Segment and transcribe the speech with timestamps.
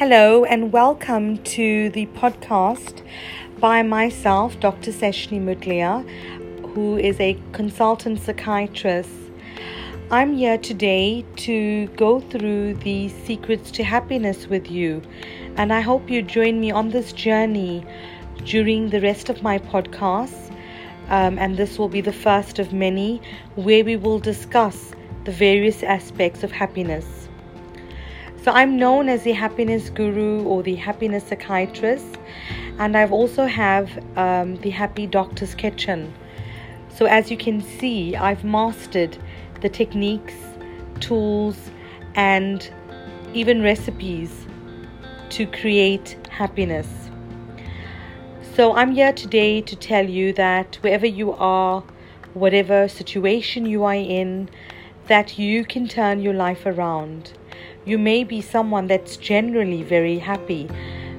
[0.00, 3.02] Hello, and welcome to the podcast
[3.58, 4.92] by myself, Dr.
[4.92, 6.00] Seshni Moodliar,
[6.68, 9.10] who is a consultant psychiatrist.
[10.10, 15.02] I'm here today to go through the secrets to happiness with you,
[15.58, 17.84] and I hope you join me on this journey
[18.46, 20.50] during the rest of my podcasts.
[21.10, 23.20] Um, and this will be the first of many
[23.54, 24.92] where we will discuss
[25.26, 27.19] the various aspects of happiness.
[28.42, 32.16] So I'm known as the happiness guru or the happiness psychiatrist,
[32.78, 36.14] and I've also have um, the happy doctor's kitchen.
[36.88, 39.18] So as you can see, I've mastered
[39.60, 40.32] the techniques,
[41.00, 41.70] tools,
[42.14, 42.70] and
[43.34, 44.46] even recipes
[45.28, 46.88] to create happiness.
[48.54, 51.84] So I'm here today to tell you that wherever you are,
[52.32, 54.48] whatever situation you are in,
[55.08, 57.34] that you can turn your life around
[57.84, 60.68] you may be someone that's generally very happy.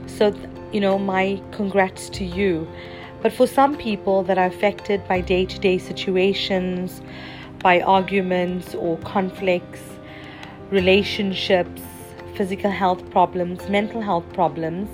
[0.08, 0.34] So,
[0.72, 2.68] you know, my congrats to you.
[3.22, 7.02] But for some people that are affected by day to day situations,
[7.62, 9.82] by arguments or conflicts,
[10.72, 11.82] relationships,
[12.36, 14.90] physical health problems, mental health problems,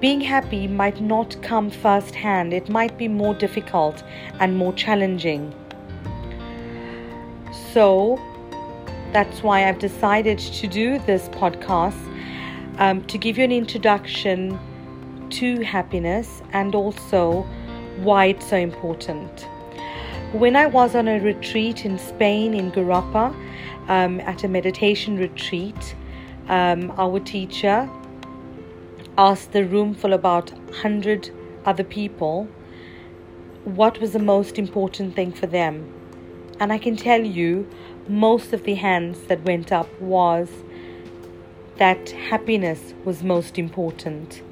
[0.00, 2.52] being happy might not come firsthand.
[2.52, 4.02] It might be more difficult
[4.40, 5.54] and more challenging.
[7.72, 8.18] So,
[9.12, 11.98] that's why I've decided to do this podcast
[12.78, 14.58] um, to give you an introduction
[15.30, 17.42] to happiness and also
[17.98, 19.46] why it's so important.
[20.32, 23.34] When I was on a retreat in Spain, in Guarapa,
[23.88, 25.94] um, at a meditation retreat,
[26.48, 27.88] um, our teacher
[29.18, 31.30] asked the room full about 100
[31.66, 32.48] other people
[33.64, 35.92] what was the most important thing for them.
[36.58, 37.68] And I can tell you,
[38.08, 40.48] most of the hands that went up was
[41.76, 44.42] that happiness was most important.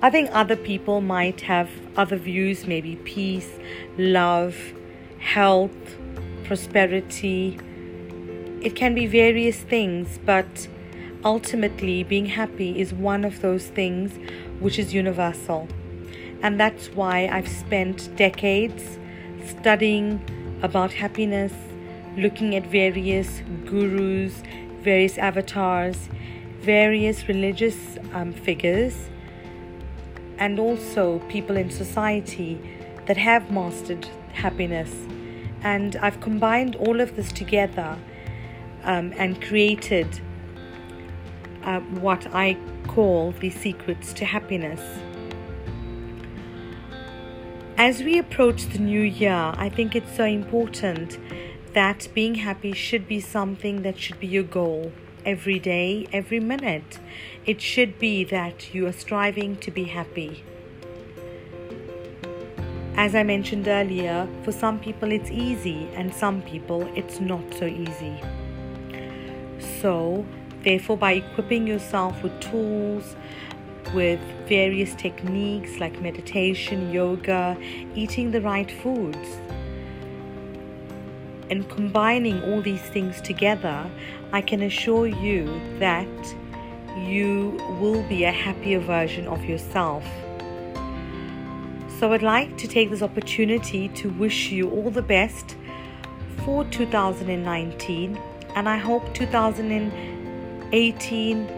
[0.00, 3.58] I think other people might have other views, maybe peace,
[3.96, 4.56] love,
[5.18, 5.96] health,
[6.44, 7.58] prosperity.
[8.62, 10.68] It can be various things, but
[11.24, 14.18] ultimately, being happy is one of those things
[14.60, 15.66] which is universal.
[16.42, 18.98] And that's why I've spent decades
[19.46, 20.20] studying
[20.62, 21.52] about happiness,
[22.18, 24.42] looking at various gurus,
[24.82, 26.08] various avatars,
[26.60, 29.08] various religious um, figures,
[30.38, 32.60] and also people in society
[33.06, 34.92] that have mastered happiness.
[35.62, 37.96] And I've combined all of this together
[38.84, 40.20] um, and created
[41.64, 42.56] uh, what I
[42.86, 44.80] call the secrets to happiness.
[47.76, 51.18] As we approach the new year, I think it's so important
[51.74, 54.92] that being happy should be something that should be your goal
[55.24, 56.98] every day, every minute.
[57.46, 60.44] It should be that you are striving to be happy.
[62.96, 67.66] As I mentioned earlier, for some people it's easy and some people it's not so
[67.66, 68.20] easy.
[69.80, 70.26] So,
[70.64, 73.14] therefore, by equipping yourself with tools,
[73.94, 77.56] with various techniques like meditation, yoga,
[77.94, 79.40] eating the right foods,
[81.50, 83.90] and combining all these things together,
[84.32, 86.08] I can assure you that
[86.96, 87.50] you
[87.80, 90.04] will be a happier version of yourself.
[91.98, 95.56] So, I'd like to take this opportunity to wish you all the best
[96.44, 98.18] for 2019,
[98.54, 101.48] and I hope 2018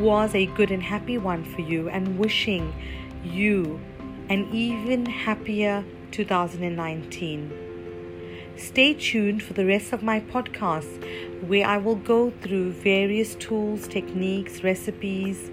[0.00, 2.72] was a good and happy one for you, and wishing
[3.24, 3.80] you
[4.28, 7.63] an even happier 2019.
[8.56, 11.02] Stay tuned for the rest of my podcast,
[11.46, 15.50] where I will go through various tools, techniques, recipes,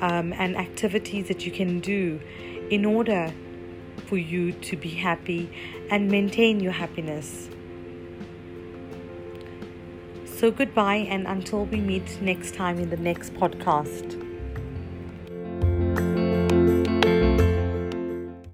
[0.00, 2.20] um, and activities that you can do
[2.70, 3.32] in order
[4.06, 5.48] for you to be happy
[5.90, 7.48] and maintain your happiness.
[10.26, 14.33] So, goodbye, and until we meet next time in the next podcast.